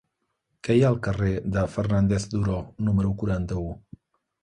Què 0.67 0.77
hi 0.77 0.81
ha 0.85 0.87
al 0.93 0.97
carrer 1.09 1.29
de 1.57 1.67
Fernández 1.75 2.27
Duró 2.35 2.59
número 2.91 3.15
quaranta-u? 3.23 3.73